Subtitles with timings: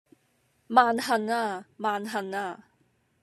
[0.03, 0.05] 萬
[0.99, 1.67] 幸呀！
[1.77, 2.63] 萬幸呀！